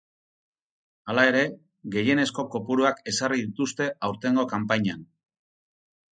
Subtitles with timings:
[1.11, 1.43] Hala ere,
[1.97, 5.07] gehienezko kopuruak ezarri dituzte aurtengo kanpainan.